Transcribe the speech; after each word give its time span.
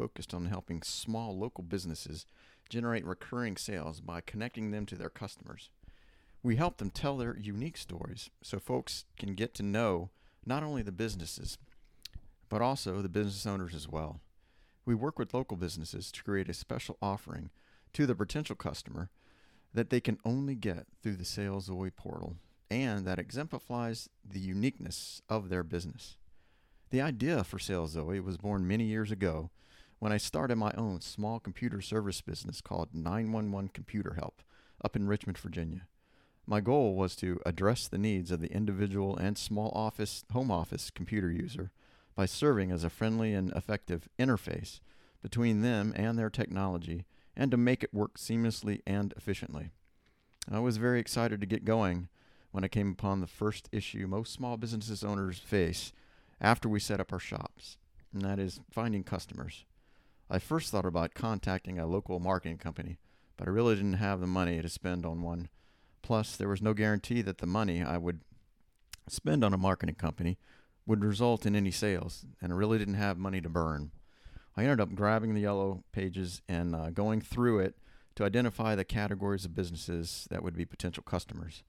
focused 0.00 0.32
on 0.32 0.46
helping 0.46 0.80
small 0.80 1.36
local 1.36 1.62
businesses 1.62 2.24
generate 2.70 3.04
recurring 3.04 3.54
sales 3.54 4.00
by 4.00 4.22
connecting 4.22 4.70
them 4.70 4.86
to 4.86 4.96
their 4.96 5.10
customers. 5.10 5.68
We 6.42 6.56
help 6.56 6.78
them 6.78 6.88
tell 6.88 7.18
their 7.18 7.36
unique 7.36 7.76
stories 7.76 8.30
so 8.42 8.58
folks 8.58 9.04
can 9.18 9.34
get 9.34 9.52
to 9.56 9.62
know 9.62 10.08
not 10.46 10.62
only 10.62 10.80
the 10.80 10.90
businesses, 10.90 11.58
but 12.48 12.62
also 12.62 13.02
the 13.02 13.10
business 13.10 13.44
owners 13.44 13.74
as 13.74 13.88
well. 13.88 14.20
We 14.86 14.94
work 14.94 15.18
with 15.18 15.34
local 15.34 15.58
businesses 15.58 16.10
to 16.12 16.24
create 16.24 16.48
a 16.48 16.54
special 16.54 16.96
offering 17.02 17.50
to 17.92 18.06
the 18.06 18.14
potential 18.14 18.56
customer 18.56 19.10
that 19.74 19.90
they 19.90 20.00
can 20.00 20.16
only 20.24 20.54
get 20.54 20.86
through 21.02 21.16
the 21.16 21.26
Sales 21.26 21.66
Zoe 21.66 21.90
portal 21.90 22.36
and 22.70 23.06
that 23.06 23.18
exemplifies 23.18 24.08
the 24.24 24.40
uniqueness 24.40 25.20
of 25.28 25.50
their 25.50 25.62
business. 25.62 26.16
The 26.88 27.02
idea 27.02 27.44
for 27.44 27.58
Sales 27.58 27.90
Zoe 27.90 28.18
was 28.18 28.38
born 28.38 28.66
many 28.66 28.84
years 28.84 29.10
ago 29.10 29.50
when 30.00 30.12
I 30.12 30.16
started 30.16 30.56
my 30.56 30.72
own 30.78 31.02
small 31.02 31.38
computer 31.38 31.82
service 31.82 32.22
business 32.22 32.62
called 32.62 32.88
911 32.94 33.68
Computer 33.74 34.14
Help 34.14 34.42
up 34.82 34.96
in 34.96 35.06
Richmond, 35.06 35.36
Virginia. 35.36 35.82
My 36.46 36.60
goal 36.60 36.96
was 36.96 37.14
to 37.16 37.38
address 37.44 37.86
the 37.86 37.98
needs 37.98 38.30
of 38.30 38.40
the 38.40 38.50
individual 38.50 39.14
and 39.14 39.36
small 39.36 39.70
office 39.74 40.24
home 40.32 40.50
office 40.50 40.90
computer 40.90 41.30
user 41.30 41.70
by 42.16 42.24
serving 42.24 42.72
as 42.72 42.82
a 42.82 42.90
friendly 42.90 43.34
and 43.34 43.52
effective 43.52 44.08
interface 44.18 44.80
between 45.22 45.60
them 45.60 45.92
and 45.94 46.18
their 46.18 46.30
technology 46.30 47.04
and 47.36 47.50
to 47.50 47.58
make 47.58 47.84
it 47.84 47.92
work 47.92 48.18
seamlessly 48.18 48.80
and 48.86 49.12
efficiently. 49.18 49.68
I 50.50 50.60
was 50.60 50.78
very 50.78 50.98
excited 50.98 51.40
to 51.40 51.46
get 51.46 51.66
going 51.66 52.08
when 52.52 52.64
I 52.64 52.68
came 52.68 52.90
upon 52.90 53.20
the 53.20 53.26
first 53.26 53.68
issue 53.70 54.06
most 54.06 54.32
small 54.32 54.56
businesses 54.56 55.04
owners 55.04 55.38
face 55.38 55.92
after 56.40 56.70
we 56.70 56.80
set 56.80 57.00
up 57.00 57.12
our 57.12 57.18
shops, 57.18 57.76
and 58.14 58.22
that 58.22 58.38
is 58.38 58.60
finding 58.70 59.04
customers. 59.04 59.66
I 60.32 60.38
first 60.38 60.70
thought 60.70 60.86
about 60.86 61.14
contacting 61.14 61.80
a 61.80 61.88
local 61.88 62.20
marketing 62.20 62.58
company, 62.58 62.98
but 63.36 63.48
I 63.48 63.50
really 63.50 63.74
didn't 63.74 63.94
have 63.94 64.20
the 64.20 64.28
money 64.28 64.62
to 64.62 64.68
spend 64.68 65.04
on 65.04 65.22
one. 65.22 65.48
Plus, 66.02 66.36
there 66.36 66.48
was 66.48 66.62
no 66.62 66.72
guarantee 66.72 67.20
that 67.22 67.38
the 67.38 67.46
money 67.46 67.82
I 67.82 67.96
would 67.96 68.20
spend 69.08 69.42
on 69.42 69.52
a 69.52 69.58
marketing 69.58 69.96
company 69.96 70.38
would 70.86 71.04
result 71.04 71.46
in 71.46 71.56
any 71.56 71.72
sales, 71.72 72.26
and 72.40 72.52
I 72.52 72.56
really 72.56 72.78
didn't 72.78 72.94
have 72.94 73.18
money 73.18 73.40
to 73.40 73.48
burn. 73.48 73.90
I 74.56 74.62
ended 74.62 74.80
up 74.80 74.94
grabbing 74.94 75.34
the 75.34 75.40
yellow 75.40 75.82
pages 75.90 76.42
and 76.48 76.76
uh, 76.76 76.90
going 76.90 77.20
through 77.20 77.58
it 77.60 77.74
to 78.14 78.24
identify 78.24 78.76
the 78.76 78.84
categories 78.84 79.44
of 79.44 79.56
businesses 79.56 80.28
that 80.30 80.44
would 80.44 80.56
be 80.56 80.64
potential 80.64 81.02
customers. 81.02 81.64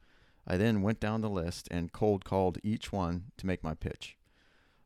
I 0.45 0.57
then 0.57 0.83
went 0.83 0.99
down 0.99 1.21
the 1.21 1.29
list 1.29 1.67
and 1.71 1.91
cold 1.91 2.25
called 2.25 2.59
each 2.63 2.91
one 2.91 3.31
to 3.37 3.47
make 3.47 3.63
my 3.63 3.73
pitch. 3.73 4.17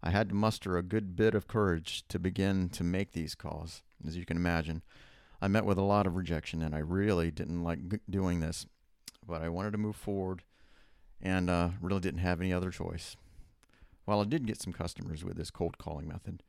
I 0.05 0.11
had 0.11 0.29
to 0.29 0.35
muster 0.35 0.77
a 0.77 0.83
good 0.83 1.15
bit 1.15 1.33
of 1.33 1.47
courage 1.47 2.07
to 2.09 2.19
begin 2.19 2.69
to 2.69 2.83
make 2.83 3.13
these 3.13 3.33
calls. 3.33 3.81
As 4.05 4.15
you 4.15 4.23
can 4.23 4.37
imagine, 4.37 4.83
I 5.41 5.47
met 5.47 5.65
with 5.65 5.79
a 5.79 5.83
lot 5.83 6.05
of 6.05 6.15
rejection, 6.15 6.61
and 6.61 6.75
I 6.75 6.79
really 6.79 7.31
didn't 7.31 7.63
like 7.63 7.79
doing 8.07 8.39
this, 8.39 8.67
but 9.25 9.41
I 9.41 9.49
wanted 9.49 9.71
to 9.71 9.79
move 9.79 9.95
forward 9.95 10.43
and 11.19 11.49
uh, 11.49 11.69
really 11.81 12.01
didn't 12.01 12.19
have 12.19 12.39
any 12.39 12.53
other 12.53 12.69
choice. 12.69 13.17
While 14.05 14.21
I 14.21 14.25
did 14.25 14.45
get 14.45 14.61
some 14.61 14.73
customers 14.73 15.25
with 15.25 15.37
this 15.37 15.49
cold 15.49 15.79
calling 15.79 16.07
method, 16.07 16.43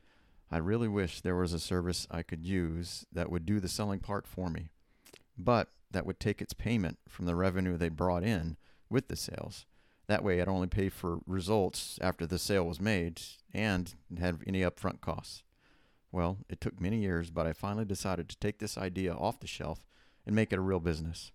I 0.51 0.59
really 0.59 0.89
wish 0.89 1.23
there 1.23 1.35
was 1.35 1.55
a 1.55 1.59
service 1.59 2.07
I 2.11 2.23
could 2.23 2.45
use 2.45 3.07
that 3.11 3.31
would 3.31 3.47
do 3.47 3.59
the 3.59 3.69
selling 3.69 4.01
part 4.01 4.27
for 4.27 4.51
me, 4.51 4.69
but 5.39 5.69
that 5.91 6.05
would 6.05 6.21
take 6.21 6.43
its 6.43 6.53
payment 6.53 6.99
from 7.09 7.25
the 7.25 7.35
revenue 7.35 7.79
they 7.79 7.89
brought 7.89 8.23
in 8.23 8.59
with 8.91 9.09
the 9.09 9.17
sales 9.17 9.65
that 10.09 10.23
way, 10.23 10.41
I'd 10.41 10.49
only 10.49 10.69
pay 10.69 10.89
for 10.89 11.19
results 11.27 11.99
after 12.01 12.27
the 12.27 12.39
sale 12.39 12.67
was 12.67 12.81
made 12.81 13.21
and 13.53 13.95
have 14.19 14.43
any 14.47 14.61
upfront 14.61 15.01
costs. 15.01 15.43
Well, 16.13 16.39
it 16.49 16.61
took 16.61 16.81
many 16.81 16.99
years, 16.99 17.31
but 17.31 17.47
I 17.47 17.53
finally 17.53 17.85
decided 17.85 18.29
to 18.29 18.39
take 18.39 18.59
this 18.59 18.79
idea 18.79 19.13
off 19.13 19.41
the 19.41 19.47
shelf 19.47 19.85
and 20.25 20.35
make 20.35 20.53
it 20.53 20.59
a 20.59 20.63
real 20.63 20.81
business. 20.81 21.33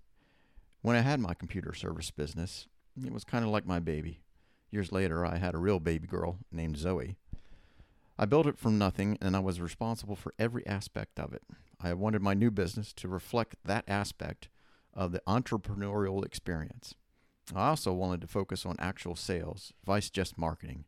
When 0.82 0.96
I 0.96 1.02
had 1.02 1.20
my 1.20 1.34
computer 1.34 1.74
service 1.74 2.12
business, 2.12 2.68
it 3.04 3.14
was 3.14 3.24
kind 3.24 3.44
of 3.44 3.52
like 3.52 3.66
my 3.66 3.80
baby. 3.80 4.22
Years 4.72 4.92
later, 4.92 5.26
I 5.26 5.38
had 5.38 5.54
a 5.54 5.60
real 5.60 5.80
baby 5.80 6.08
girl 6.08 6.40
named 6.52 6.78
Zoe. 6.78 7.18
I 8.18 8.26
built 8.26 8.48
it 8.48 8.58
from 8.58 8.78
nothing, 8.78 9.18
and 9.22 9.36
I 9.36 9.40
was 9.40 9.60
responsible 9.60 10.16
for 10.16 10.34
every 10.40 10.66
aspect 10.66 11.20
of 11.20 11.34
it. 11.34 11.44
I 11.80 11.94
wanted 11.94 12.22
my 12.22 12.34
new 12.34 12.52
business 12.52 12.94
to 12.94 13.08
reflect 13.08 13.56
that 13.66 13.84
aspect 13.88 14.50
of 14.94 15.12
the 15.12 15.22
entrepreneurial 15.28 16.24
experience. 16.26 16.96
I 17.54 17.70
also 17.70 17.92
wanted 17.94 18.22
to 18.22 18.28
focus 18.28 18.66
on 18.66 18.76
actual 18.80 19.16
sales, 19.16 19.74
vice 19.86 20.10
just 20.10 20.38
marketing. 20.38 20.86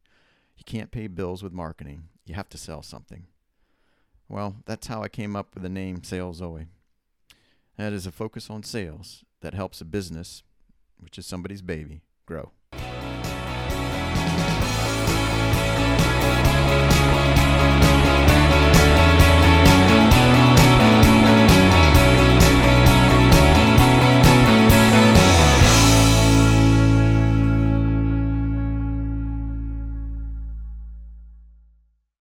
You 0.58 0.64
can't 0.66 0.92
pay 0.92 1.08
bills 1.08 1.44
with 1.44 1.52
marketing. 1.52 2.10
You 2.26 2.36
have 2.36 2.50
to 2.50 2.58
sell 2.58 2.82
something. 2.82 3.26
Well, 4.30 4.56
that's 4.66 4.88
how 4.88 5.04
I 5.04 5.10
came 5.10 5.36
up 5.36 5.54
with 5.54 5.64
the 5.64 5.70
name 5.70 6.04
Sales 6.04 6.38
Zoe. 6.38 6.68
That 7.78 7.94
is 7.94 8.06
a 8.06 8.12
focus 8.12 8.50
on 8.50 8.64
sales 8.64 9.24
that 9.42 9.54
helps 9.54 9.82
a 9.82 9.86
business, 9.86 10.44
which 11.00 11.18
is 11.18 11.26
somebody's 11.26 11.62
baby, 11.62 12.02
grow. 12.26 12.52